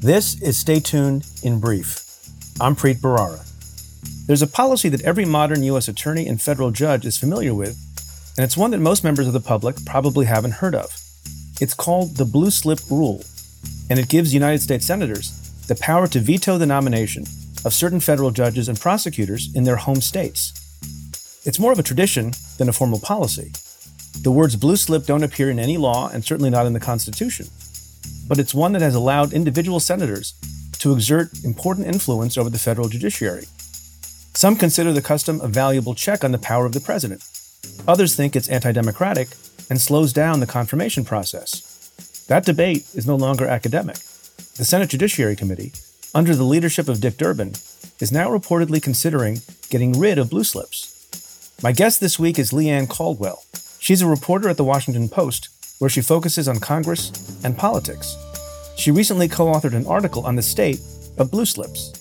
[0.00, 2.04] this is Stay Tuned in Brief.
[2.60, 3.42] I'm Preet Bharara.
[4.26, 5.88] There's a policy that every modern U.S.
[5.88, 7.78] attorney and federal judge is familiar with,
[8.36, 10.90] and it's one that most members of the public probably haven't heard of.
[11.60, 13.24] It's called the Blue Slip Rule,
[13.88, 15.32] and it gives United States senators
[15.66, 17.22] the power to veto the nomination
[17.64, 20.52] of certain federal judges and prosecutors in their home states.
[21.46, 23.52] It's more of a tradition than a formal policy.
[24.22, 27.46] The words blue slip don't appear in any law and certainly not in the Constitution.
[28.28, 30.34] But it's one that has allowed individual senators
[30.78, 33.46] to exert important influence over the federal judiciary.
[34.34, 37.24] Some consider the custom a valuable check on the power of the president.
[37.88, 39.28] Others think it's anti democratic
[39.70, 42.24] and slows down the confirmation process.
[42.28, 43.96] That debate is no longer academic.
[44.56, 45.72] The Senate Judiciary Committee,
[46.14, 47.54] under the leadership of Dick Durbin,
[48.00, 49.40] is now reportedly considering
[49.70, 50.92] getting rid of blue slips.
[51.62, 53.42] My guest this week is Leigh Ann Caldwell.
[53.78, 55.48] She's a reporter at the Washington Post,
[55.78, 57.12] where she focuses on Congress
[57.44, 58.16] and politics.
[58.76, 60.80] She recently co authored an article on the state
[61.18, 61.92] of blue slips.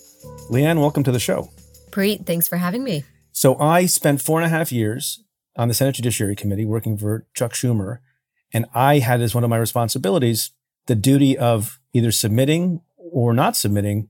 [0.50, 1.50] Leigh Ann, welcome to the show.
[1.92, 3.04] Preet, thanks for having me.
[3.32, 5.24] So, I spent four and a half years
[5.56, 8.00] on the Senate Judiciary Committee working for Chuck Schumer,
[8.54, 10.52] and I had as one of my responsibilities
[10.88, 14.10] the duty of either submitting or not submitting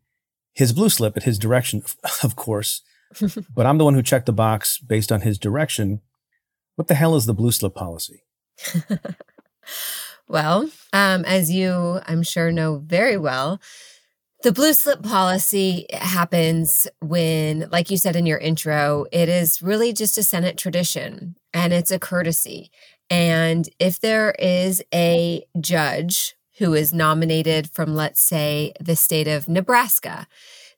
[0.53, 1.83] his blue slip at his direction,
[2.23, 2.81] of course.
[3.55, 6.01] but I'm the one who checked the box based on his direction
[6.75, 8.23] what the hell is the blue slip policy?
[10.28, 13.59] well, um, as you, I'm sure, know very well,
[14.44, 19.91] the blue slip policy happens when, like you said in your intro, it is really
[19.91, 22.69] just a Senate tradition and it's a courtesy.
[23.09, 29.50] And if there is a judge who is nominated from, let's say, the state of
[29.50, 30.28] Nebraska,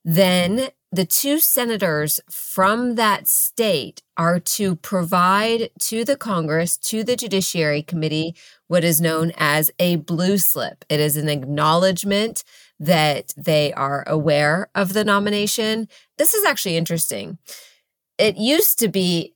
[0.07, 7.18] then the two senators from that state are to provide to the Congress, to the
[7.18, 8.34] Judiciary Committee,
[8.67, 10.85] what is known as a blue slip.
[10.88, 12.46] It is an acknowledgement
[12.79, 15.90] that they are aware of the nomination.
[16.17, 17.38] This is actually interesting.
[18.17, 19.34] It used to be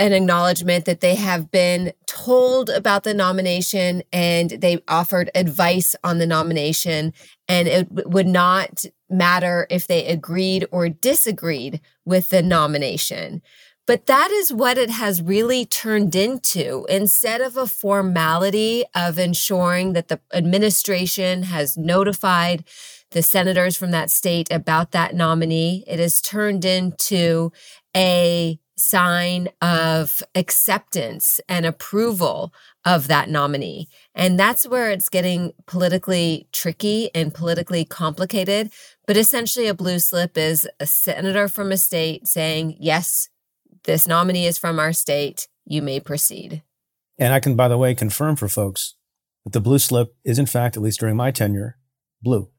[0.00, 6.16] an acknowledgement that they have been told about the nomination and they offered advice on
[6.16, 7.12] the nomination
[7.46, 13.42] and it would not matter if they agreed or disagreed with the nomination.
[13.86, 16.86] But that is what it has really turned into.
[16.88, 22.64] Instead of a formality of ensuring that the administration has notified
[23.10, 27.52] the senators from that state about that nominee, it has turned into
[27.94, 32.52] a sign of acceptance and approval
[32.84, 33.88] of that nominee.
[34.14, 38.72] And that's where it's getting politically tricky and politically complicated.
[39.06, 43.28] But essentially, a blue slip is a senator from a state saying, yes,
[43.84, 45.48] this nominee is from our state.
[45.64, 46.62] You may proceed.
[47.18, 48.94] And I can, by the way, confirm for folks
[49.44, 51.76] that the blue slip is, in fact, at least during my tenure,
[52.22, 52.50] blue.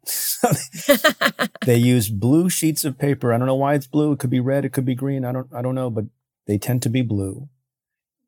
[1.66, 3.34] they use blue sheets of paper.
[3.34, 4.13] I don't know why it's blue.
[4.13, 4.66] It could be red.
[4.66, 5.25] It could be green.
[5.25, 6.06] I don't, I don't know, but
[6.48, 7.50] they tend to be blue.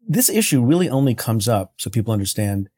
[0.05, 2.69] This issue really only comes up, so people understand,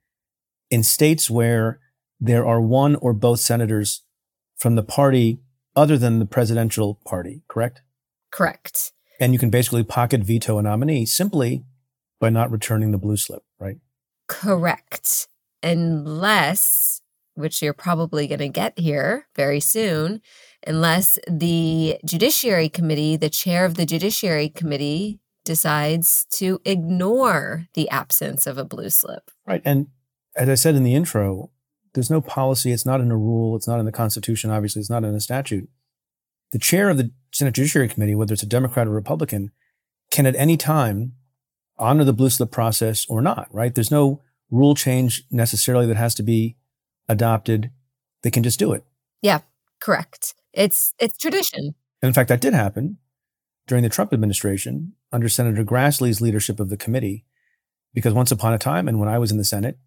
[0.70, 1.80] in states where
[2.20, 4.04] there are one or both senators
[4.56, 5.40] from the party
[5.76, 7.82] other than the presidential party, correct?
[8.32, 8.94] Correct.
[9.20, 11.64] And you can basically pocket veto a nominee simply
[12.20, 13.78] by not returning the blue slip, right?
[14.28, 15.28] Correct.
[15.62, 16.95] Unless
[17.36, 19.80] which you're probably going to get here very mm-hmm.
[19.80, 20.22] soon,
[20.66, 28.48] unless the Judiciary Committee, the chair of the Judiciary Committee, decides to ignore the absence
[28.48, 29.30] of a blue slip.
[29.46, 29.62] Right.
[29.64, 29.88] And
[30.36, 31.52] as I said in the intro,
[31.94, 32.72] there's no policy.
[32.72, 33.56] It's not in a rule.
[33.56, 34.50] It's not in the Constitution.
[34.50, 35.70] Obviously, it's not in a statute.
[36.52, 39.52] The chair of the Senate Judiciary Committee, whether it's a Democrat or Republican,
[40.12, 41.14] can at any time
[41.78, 43.74] honor the blue slip process or not, right?
[43.74, 46.56] There's no rule change necessarily that has to be
[47.08, 47.72] adopted.
[48.24, 48.84] They can just do it.
[49.22, 49.42] Yeah,
[49.82, 50.34] correct.
[50.54, 51.76] It's it's tradition.
[52.02, 52.98] And in fact, that did happen
[53.68, 57.26] during the Trump administration under Senator Grassley's leadership of the committee,
[57.94, 59.78] because once upon a time, and when I was in the Senate,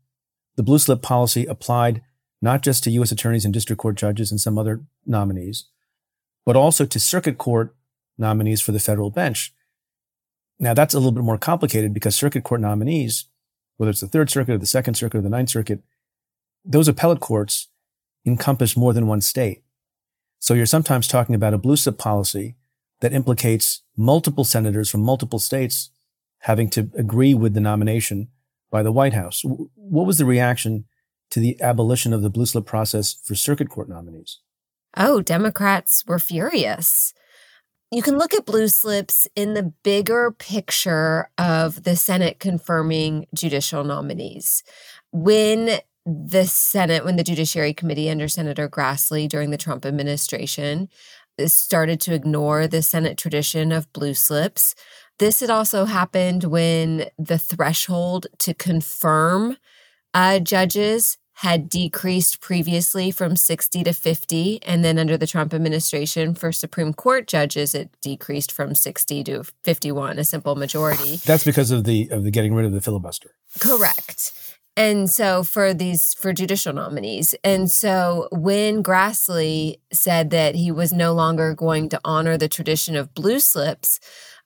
[0.57, 2.03] the blue slip policy applied
[2.41, 3.13] not just to U.S.
[3.13, 5.67] attorneys and district court judges and some other nominees,
[6.45, 7.75] but also to circuit court
[8.17, 9.55] nominees for the federal bench.
[10.59, 13.27] Now, that's a little bit more complicated because circuit court nominees,
[13.77, 15.83] whether it's the Third Circuit or the Second Circuit or the Ninth Circuit,
[16.69, 17.69] those appellate courts
[18.27, 19.63] encompass more than one state.
[20.39, 22.57] So you're sometimes talking about a blue slip policy
[23.01, 25.91] that implicates multiple senators from multiple states
[26.41, 28.29] having to agree with the nomination
[28.71, 29.43] by the White House.
[29.45, 30.85] What was the reaction
[31.31, 34.39] to the abolition of the blue slip process for circuit court nominees?
[34.97, 37.13] Oh, Democrats were furious.
[37.91, 43.83] You can look at blue slips in the bigger picture of the Senate confirming judicial
[43.83, 44.63] nominees.
[45.11, 50.89] When the Senate, when the Judiciary Committee under Senator Grassley during the Trump administration
[51.47, 54.75] started to ignore the Senate tradition of blue slips,
[55.19, 59.59] this had also happened when the threshold to confirm
[60.15, 64.61] uh, judges had decreased previously from 60 to 50.
[64.65, 69.45] And then under the Trump administration for Supreme Court judges, it decreased from 60 to
[69.63, 71.17] 51, a simple majority.
[71.17, 73.37] That's because of the of the getting rid of the filibuster.
[73.61, 74.33] Correct.
[74.79, 77.35] And so for these for judicial nominees.
[77.43, 82.95] And so when Grassley said that he was no longer going to honor the tradition
[82.95, 83.99] of blue slips,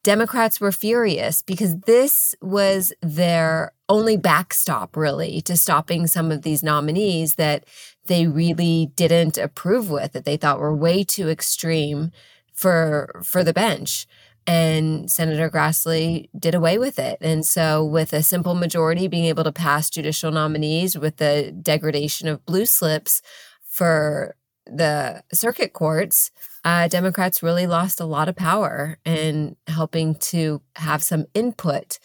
[0.02, 6.62] Democrats were furious because this was their only backstop, really, to stopping some of these
[6.62, 7.64] nominees that
[8.06, 12.10] they really didn't approve with, that they thought were way too extreme
[12.54, 14.06] for for the bench.
[14.46, 17.18] And Senator Grassley did away with it.
[17.20, 22.28] And so, with a simple majority being able to pass judicial nominees with the degradation
[22.28, 23.22] of blue slips
[23.62, 24.36] for
[24.66, 26.30] the circuit courts,
[26.64, 31.98] uh, Democrats really lost a lot of power in helping to have some input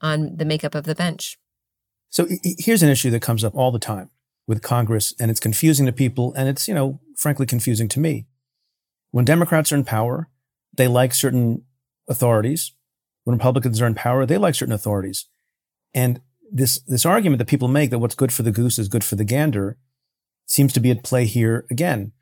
[0.00, 1.38] on the makeup of the bench.
[2.10, 4.10] So here's an issue that comes up all the time
[4.46, 8.26] with Congress, and it's confusing to people, and it's, you know, frankly confusing to me.
[9.10, 10.28] When Democrats are in power,
[10.76, 11.62] they like certain
[12.08, 12.72] authorities.
[13.24, 15.26] When Republicans are in power, they like certain authorities.
[15.94, 16.20] And
[16.52, 19.16] this, this argument that people make that what's good for the goose is good for
[19.16, 19.78] the gander
[20.46, 22.12] seems to be at play here again,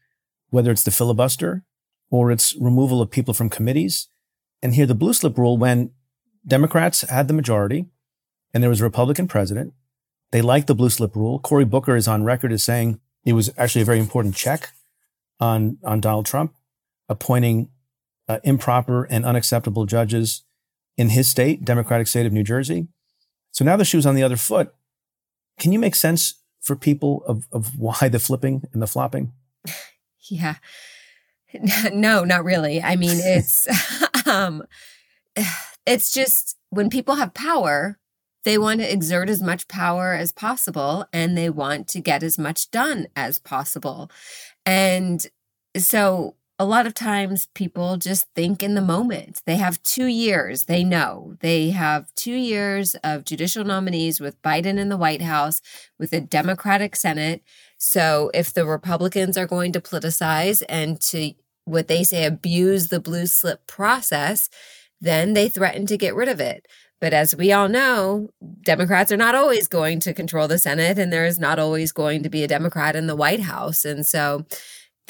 [0.51, 1.65] whether it's the filibuster
[2.11, 4.09] or its removal of people from committees.
[4.63, 5.91] And here, the blue slip rule, when
[6.47, 7.87] Democrats had the majority
[8.55, 9.73] and there was a Republican president,
[10.31, 11.39] they liked the blue slip rule.
[11.39, 14.71] Cory Booker is on record as saying it was actually a very important check
[15.41, 16.55] on, on Donald Trump,
[17.09, 17.71] appointing
[18.33, 20.43] uh, improper and unacceptable judges
[20.97, 22.89] in his state, Democratic state of New Jersey.
[23.53, 24.75] So now the shoe's on the other foot.
[25.59, 29.33] Can you make sense for people of, of why the flipping and the flopping?
[30.31, 30.55] Yeah.
[31.93, 32.81] No, not really.
[32.81, 33.69] I mean, it's
[34.27, 34.63] um
[35.85, 37.99] it's just when people have power,
[38.45, 42.39] they want to exert as much power as possible and they want to get as
[42.39, 44.11] much done as possible.
[44.65, 45.27] And
[45.77, 49.43] so a lot of times people just think in the moment.
[49.47, 51.35] They have two years, they know.
[51.41, 55.61] They have two years of judicial nominees with Biden in the White House,
[55.99, 57.43] with a Democratic Senate.
[57.79, 61.33] So if the Republicans are going to politicize and to
[61.65, 64.49] what they say abuse the blue slip process,
[65.01, 66.69] then they threaten to get rid of it.
[67.01, 68.29] But as we all know,
[68.61, 72.23] Democrats are not always going to control the Senate, and there is not always going
[72.23, 73.85] to be a Democrat in the White House.
[73.85, 74.47] And so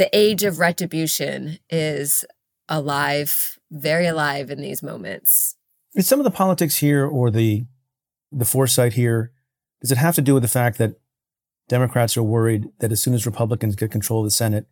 [0.03, 2.25] the age of retribution is
[2.69, 5.55] alive, very alive in these moments.
[5.95, 7.67] Is some of the politics here or the
[8.33, 9.31] the foresight here,
[9.81, 10.97] does it have to do with the fact that
[11.69, 14.67] Democrats are worried that as soon as Republicans get control of the Senate,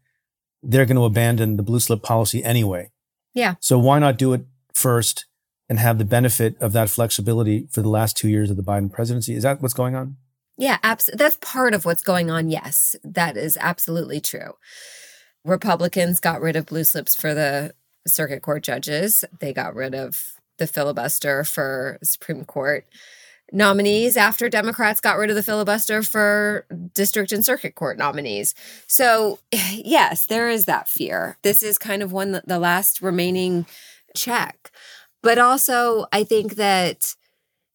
[0.65, 2.91] they're going to abandon the blue slip policy anyway.
[3.33, 3.55] Yeah.
[3.61, 5.27] So why not do it first
[5.69, 8.91] and have the benefit of that flexibility for the last two years of the Biden
[8.91, 9.35] presidency?
[9.37, 10.17] Is that what's going on?
[10.57, 12.51] Yeah, abs- that's part of what's going on.
[12.51, 14.55] Yes, that is absolutely true.
[15.45, 17.75] Republicans got rid of blue slips for the
[18.07, 19.25] circuit court judges.
[19.41, 22.85] They got rid of the filibuster for Supreme Court
[23.53, 28.55] nominees after Democrats got rid of the filibuster for district and circuit court nominees.
[28.87, 31.39] So, yes, there is that fear.
[31.43, 33.67] This is kind of one the last remaining
[34.15, 34.71] check.
[35.23, 37.15] But also, I think that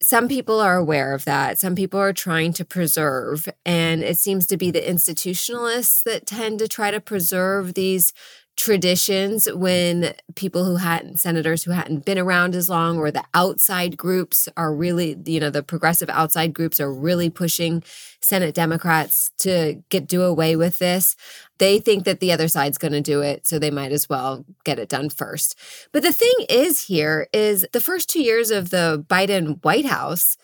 [0.01, 1.57] some people are aware of that.
[1.57, 3.47] Some people are trying to preserve.
[3.65, 8.13] And it seems to be the institutionalists that tend to try to preserve these
[8.55, 13.97] traditions when people who hadn't senators who hadn't been around as long or the outside
[13.97, 17.83] groups are really you know the progressive outside groups are really pushing
[18.21, 21.17] senate democrats to get do away with this
[21.57, 24.45] they think that the other side's going to do it so they might as well
[24.63, 25.57] get it done first
[25.91, 30.37] but the thing is here is the first 2 years of the biden white house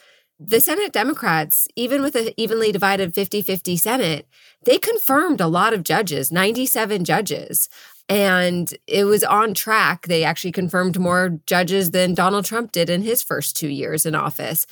[0.44, 4.28] the Senate Democrats, even with an evenly divided 50 50 Senate,
[4.64, 7.70] they confirmed a lot of judges, 97 judges.
[8.10, 10.08] And it was on track.
[10.08, 14.16] They actually confirmed more judges than Donald Trump did in his first two years in
[14.16, 14.66] office.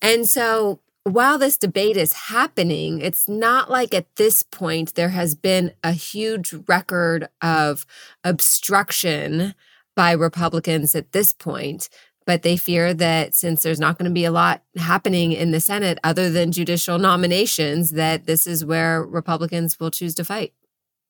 [0.00, 5.36] And so while this debate is happening, it's not like at this point there has
[5.36, 7.86] been a huge record of
[8.24, 9.54] obstruction
[9.94, 11.88] by Republicans at this point.
[12.26, 15.60] But they fear that since there's not going to be a lot happening in the
[15.60, 20.52] Senate other than judicial nominations, that this is where Republicans will choose to fight.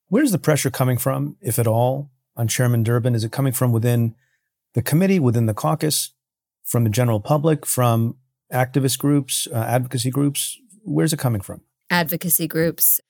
[0.08, 3.14] Where's the pressure coming from, if at all, on Chairman Durbin?
[3.14, 4.14] Is it coming from within
[4.74, 6.12] the committee, within the caucus,
[6.62, 8.16] from the general public, from
[8.52, 10.58] activist groups, uh, advocacy groups?
[10.82, 11.62] Where's it coming from?
[11.90, 13.00] Advocacy groups.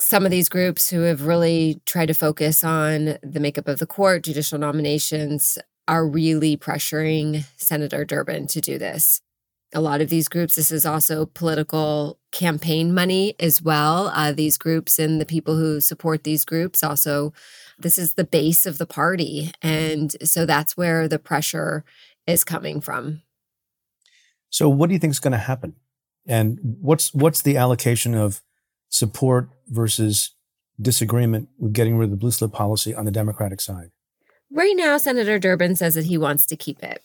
[0.00, 3.86] Some of these groups who have really tried to focus on the makeup of the
[3.86, 9.20] court, judicial nominations, are really pressuring Senator Durbin to do this
[9.74, 10.54] a lot of these groups.
[10.54, 14.08] This is also political campaign money as well.
[14.14, 17.32] Uh, these groups and the people who support these groups also,
[17.78, 19.50] this is the base of the party.
[19.60, 21.84] And so that's where the pressure
[22.26, 23.22] is coming from.
[24.54, 25.74] So what do you think is going to happen?
[26.28, 28.40] And what's what's the allocation of
[28.88, 30.30] support versus
[30.80, 33.90] disagreement with getting rid of the blue slip policy on the Democratic side?
[34.52, 37.02] Right now, Senator Durbin says that he wants to keep it.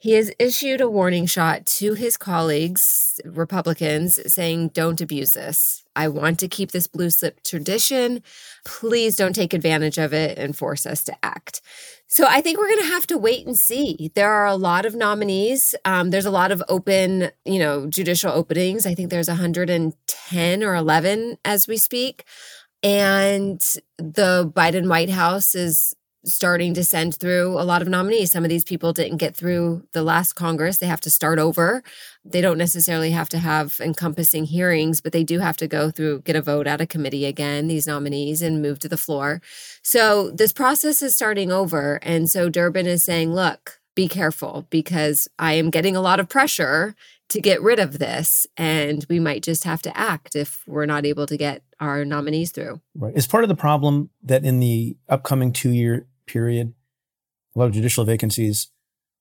[0.00, 5.82] He has issued a warning shot to his colleagues, Republicans, saying, Don't abuse this.
[5.96, 8.22] I want to keep this blue slip tradition.
[8.64, 11.60] Please don't take advantage of it and force us to act.
[12.06, 14.12] So I think we're going to have to wait and see.
[14.14, 15.74] There are a lot of nominees.
[15.84, 18.86] Um, there's a lot of open, you know, judicial openings.
[18.86, 22.24] I think there's 110 or 11 as we speak.
[22.84, 23.60] And
[23.98, 25.96] the Biden White House is
[26.28, 28.30] starting to send through a lot of nominees.
[28.30, 30.78] Some of these people didn't get through the last Congress.
[30.78, 31.82] They have to start over.
[32.24, 36.22] They don't necessarily have to have encompassing hearings, but they do have to go through,
[36.22, 39.40] get a vote out of committee again, these nominees, and move to the floor.
[39.82, 41.98] So this process is starting over.
[42.02, 46.28] And so Durbin is saying, look, be careful because I am getting a lot of
[46.28, 46.94] pressure
[47.30, 48.46] to get rid of this.
[48.56, 52.50] And we might just have to act if we're not able to get our nominees
[52.52, 52.80] through.
[52.94, 53.14] Right.
[53.16, 56.74] Is part of the problem that in the upcoming two year period,
[57.54, 58.68] a lot of judicial vacancies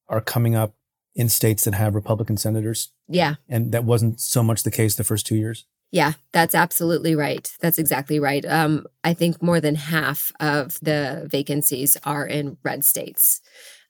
[0.08, 0.76] are coming up
[1.16, 2.92] in states that have Republican senators?
[3.08, 3.36] Yeah.
[3.50, 5.66] And that wasn't so much the case the first two years?
[5.92, 7.52] Yeah, that's absolutely right.
[7.62, 8.46] That's exactly right.
[8.46, 13.42] Um, I think more than half of the vacancies are in red states.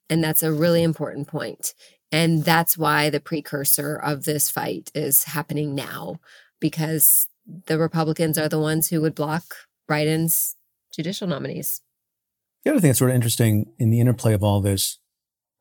[0.10, 1.74] And that's a really important point.
[2.12, 6.20] And that's why the precursor of this fight is happening now,
[6.62, 7.28] because
[7.66, 9.56] the Republicans are the ones who would block
[9.90, 10.56] Biden's
[10.94, 11.82] judicial nominees.
[12.68, 14.98] The other thing that's sort of interesting in the interplay of all this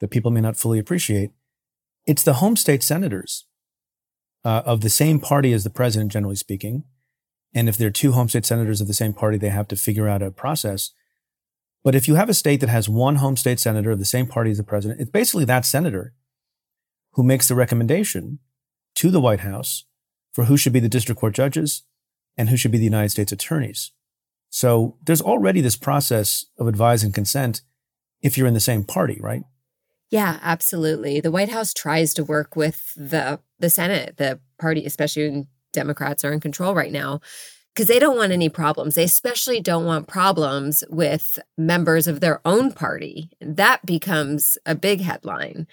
[0.00, 1.30] that people may not fully appreciate,
[2.04, 3.46] it's the home state senators
[4.44, 6.82] uh, of the same party as the president, generally speaking.
[7.54, 9.76] And if there are two home state senators of the same party, they have to
[9.76, 10.90] figure out a process.
[11.84, 14.26] But if you have a state that has one home state senator of the same
[14.26, 16.12] party as the president, it's basically that senator
[17.12, 18.40] who makes the recommendation
[18.96, 19.84] to the White House
[20.32, 21.84] for who should be the district court judges
[22.36, 23.92] and who should be the United States attorneys.
[24.56, 27.60] So there's already this process of advise and consent
[28.22, 29.42] if you're in the same party, right?
[30.08, 31.20] Yeah, absolutely.
[31.20, 36.24] The White House tries to work with the the Senate, the party, especially when Democrats
[36.24, 37.20] are in control right now,
[37.74, 38.94] because they don't want any problems.
[38.94, 43.28] They especially don't want problems with members of their own party.
[43.42, 45.66] That becomes a big headline.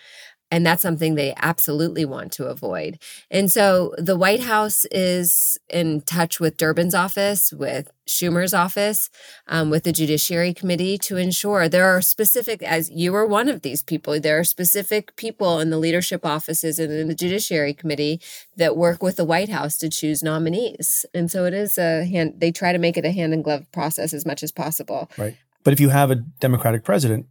[0.53, 2.99] And that's something they absolutely want to avoid.
[3.31, 9.09] And so the White House is in touch with Durbin's office, with Schumer's office,
[9.47, 13.63] um, with the Judiciary Committee to ensure there are specific, as you are one of
[13.63, 18.21] these people, there are specific people in the leadership offices and in the Judiciary Committee
[18.55, 21.03] that work with the White House to choose nominees.
[21.15, 23.65] And so it is a hand, they try to make it a hand in glove
[23.71, 25.09] process as much as possible.
[25.17, 25.35] Right.
[25.63, 27.25] But if you have a Democratic president,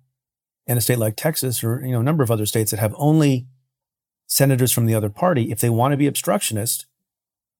[0.66, 2.94] in a state like Texas or you know a number of other states that have
[2.96, 3.46] only
[4.26, 6.86] senators from the other party, if they want to be obstructionist,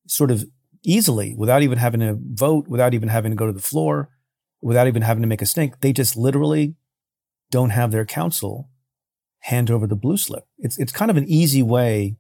[0.07, 0.45] sort of
[0.83, 4.09] easily, without even having to vote, without even having to go to the floor,
[4.61, 6.75] without even having to make a stink, they just literally
[7.51, 8.71] don't have their counsel
[9.41, 10.47] hand over the blue slip.
[10.59, 12.17] It's, it's kind of an easy way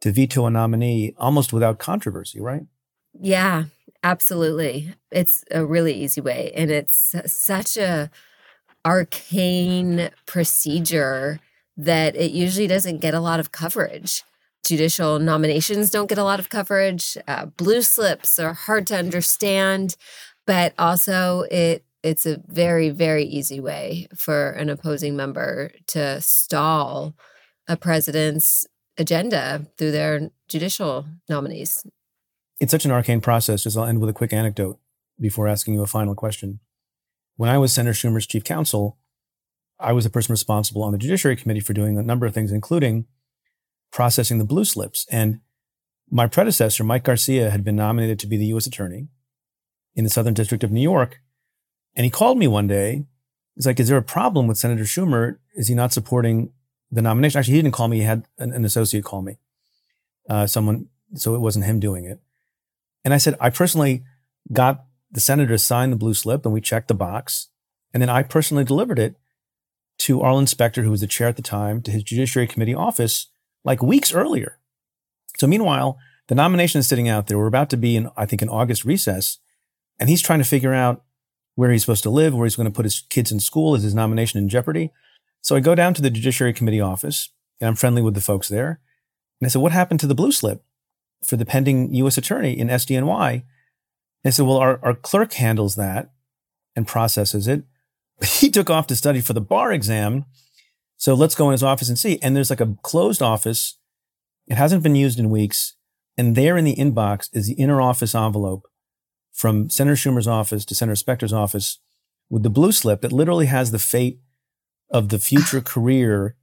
[0.00, 2.62] to veto a nominee almost without controversy, right?
[3.18, 3.64] Yeah,
[4.02, 4.94] absolutely.
[5.10, 6.52] It's a really easy way.
[6.54, 8.10] And it's such a
[8.84, 11.40] arcane procedure
[11.76, 14.24] that it usually doesn't get a lot of coverage.
[14.64, 17.16] Judicial nominations don't get a lot of coverage.
[17.26, 19.96] Uh, blue slips are hard to understand,
[20.46, 27.14] but also it it's a very very easy way for an opposing member to stall
[27.68, 28.66] a president's
[28.98, 31.86] agenda through their judicial nominees.
[32.60, 33.64] It's such an arcane process.
[33.64, 34.78] Just I'll end with a quick anecdote
[35.20, 36.60] before asking you a final question.
[37.42, 38.98] When I was Senator Schumer's chief counsel,
[39.80, 42.52] I was the person responsible on the Judiciary Committee for doing a number of things,
[42.52, 43.06] including
[43.90, 45.08] processing the blue slips.
[45.10, 45.40] And
[46.08, 48.68] my predecessor, Mike Garcia, had been nominated to be the U.S.
[48.68, 49.08] Attorney
[49.96, 51.20] in the Southern District of New York.
[51.96, 53.06] And he called me one day.
[53.56, 55.38] He's like, Is there a problem with Senator Schumer?
[55.56, 56.52] Is he not supporting
[56.92, 57.40] the nomination?
[57.40, 57.96] Actually, he didn't call me.
[57.96, 59.40] He had an, an associate call me,
[60.30, 62.20] uh, someone, so it wasn't him doing it.
[63.04, 64.04] And I said, I personally
[64.52, 67.48] got the senator signed the blue slip and we checked the box.
[67.92, 69.16] And then I personally delivered it
[69.98, 73.28] to Arlen Specter, who was the chair at the time, to his Judiciary Committee office
[73.64, 74.58] like weeks earlier.
[75.38, 77.38] So meanwhile, the nomination is sitting out there.
[77.38, 79.38] We're about to be in, I think, an August recess,
[80.00, 81.04] and he's trying to figure out
[81.54, 83.74] where he's supposed to live, where he's going to put his kids in school.
[83.74, 84.90] Is his nomination in jeopardy?
[85.42, 88.48] So I go down to the Judiciary Committee office, and I'm friendly with the folks
[88.48, 88.80] there.
[89.40, 90.64] And I said, What happened to the blue slip
[91.22, 92.16] for the pending U.S.
[92.16, 93.44] attorney in SDNY?
[94.24, 96.12] I said, Well, our, our clerk handles that
[96.76, 97.64] and processes it.
[98.24, 100.24] he took off to study for the bar exam.
[100.96, 102.18] So let's go in his office and see.
[102.22, 103.78] And there's like a closed office.
[104.46, 105.74] It hasn't been used in weeks.
[106.16, 108.68] And there in the inbox is the inner office envelope
[109.32, 111.78] from Senator Schumer's office to Senator Specter's office
[112.30, 114.20] with the blue slip that literally has the fate
[114.90, 116.36] of the future career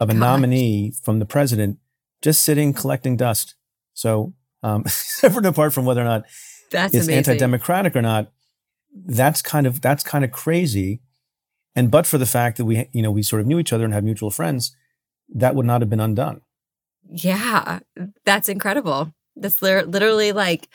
[0.00, 0.20] of a gosh.
[0.20, 1.78] nominee from the president
[2.20, 3.54] just sitting collecting dust.
[3.94, 6.24] So, um, separate apart from whether or not
[6.72, 8.32] that's it's anti-democratic or not,
[9.06, 11.00] that's kind of that's kind of crazy.
[11.74, 13.84] And but for the fact that we, you know, we sort of knew each other
[13.84, 14.76] and had mutual friends,
[15.34, 16.42] that would not have been undone.
[17.10, 17.80] Yeah,
[18.24, 19.12] that's incredible.
[19.36, 20.68] That's literally like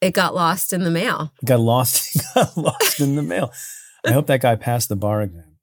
[0.00, 1.32] it got lost in the mail.
[1.44, 3.52] got lost, got lost in the mail.
[4.04, 5.56] I hope that guy passed the bar exam.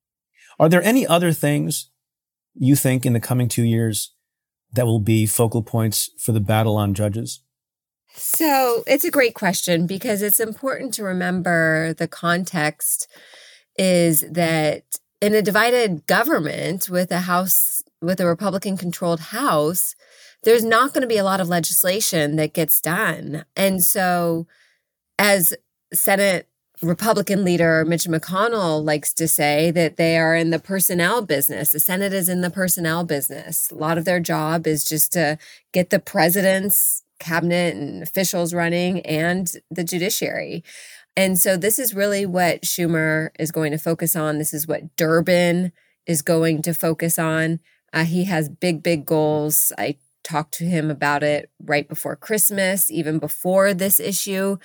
[0.59, 1.89] Are there any other things
[2.55, 4.13] you think in the coming two years
[4.73, 7.41] that will be focal points for the battle on judges?
[8.13, 13.07] So it's a great question because it's important to remember the context
[13.77, 14.83] is that
[15.21, 19.95] in a divided government with a house with a republican controlled house
[20.43, 23.45] there's not going to be a lot of legislation that gets done.
[23.55, 24.47] And so
[25.19, 25.53] as
[25.93, 26.47] senate
[26.81, 31.71] republican leader mitch mcconnell likes to say that they are in the personnel business.
[31.71, 33.69] The senate is in the personnel business.
[33.69, 35.37] A lot of their job is just to
[35.73, 40.63] get the president's cabinet and officials running and the judiciary
[41.15, 44.37] and so this is really what Schumer is going to focus on.
[44.37, 45.71] This is what Durbin
[46.05, 47.59] is going to focus on.
[47.93, 49.71] Uh, he has big, big goals.
[49.77, 54.57] I talked to him about it right before Christmas, even before this issue.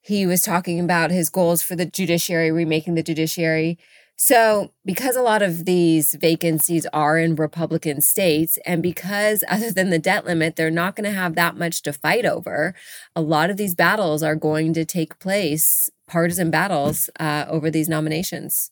[0.00, 3.78] He was talking about his goals for the judiciary, remaking the judiciary.
[4.22, 9.88] So, because a lot of these vacancies are in Republican states, and because other than
[9.88, 12.74] the debt limit, they're not going to have that much to fight over,
[13.16, 17.88] a lot of these battles are going to take place, partisan battles uh, over these
[17.88, 18.70] nominations.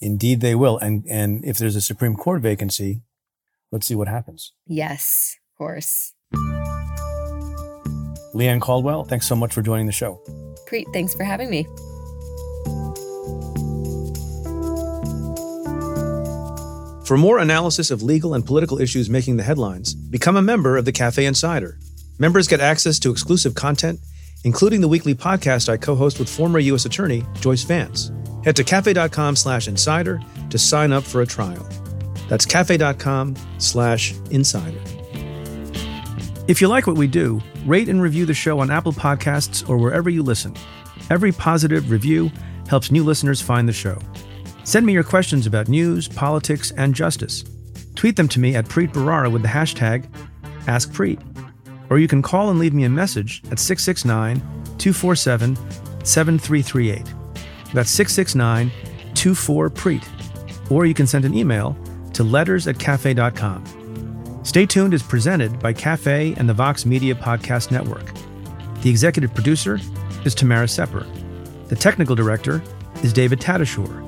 [0.00, 0.78] Indeed, they will.
[0.78, 3.02] And and if there's a Supreme Court vacancy,
[3.70, 4.54] let's see what happens.
[4.66, 6.14] Yes, of course.
[8.32, 10.22] Leigh-Ann Caldwell, thanks so much for joining the show.
[10.66, 11.66] Preet, thanks for having me.
[17.06, 20.84] For more analysis of legal and political issues making the headlines, become a member of
[20.84, 21.78] the Cafe Insider.
[22.18, 24.00] Members get access to exclusive content,
[24.42, 26.84] including the weekly podcast I co-host with former U.S.
[26.84, 28.10] Attorney Joyce Vance.
[28.44, 31.64] Head to cafe.com slash insider to sign up for a trial.
[32.28, 34.80] That's cafe.com slash insider.
[36.48, 39.78] If you like what we do, rate and review the show on Apple Podcasts or
[39.78, 40.56] wherever you listen.
[41.08, 42.32] Every positive review
[42.68, 43.96] helps new listeners find the show.
[44.66, 47.44] Send me your questions about news, politics, and justice.
[47.94, 50.08] Tweet them to me at Preet Bharara with the hashtag
[50.64, 51.20] AskPreet.
[51.88, 54.40] Or you can call and leave me a message at 669
[54.76, 55.54] 247
[56.04, 57.04] 7338.
[57.72, 58.72] That's 669
[59.14, 60.70] 24 Preet.
[60.72, 61.76] Or you can send an email
[62.14, 64.40] to letters at cafe.com.
[64.42, 68.12] Stay Tuned is presented by Cafe and the Vox Media Podcast Network.
[68.82, 69.78] The executive producer
[70.24, 71.06] is Tamara Sepper.
[71.68, 72.60] The technical director
[73.04, 74.05] is David Tatasciore.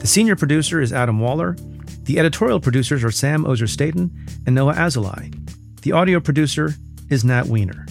[0.00, 1.56] The senior producer is Adam Waller.
[2.04, 4.10] The editorial producers are Sam Ozer Staton
[4.46, 5.34] and Noah Azulai.
[5.82, 6.74] The audio producer
[7.10, 7.86] is Nat Weiner.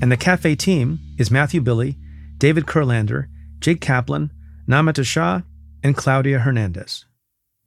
[0.00, 1.96] And the cafe team is Matthew Billy,
[2.36, 3.26] David Kurlander,
[3.60, 4.30] Jake Kaplan,
[4.68, 5.40] Namita Shah,
[5.82, 7.06] and Claudia Hernandez.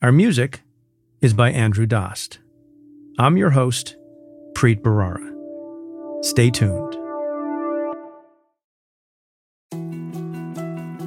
[0.02, 0.62] Our music
[1.22, 2.40] is by Andrew Dost.
[3.20, 3.96] I'm your host,
[4.54, 5.28] Preet Bharara.
[6.24, 7.01] Stay tuned.